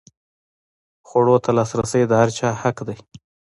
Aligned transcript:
خوړو 1.07 1.35
ته 1.43 1.49
لاسرسی 1.57 2.01
د 2.07 2.11
هر 2.21 2.29
چا 2.37 2.49
حق 2.61 2.77
دی. 2.87 2.97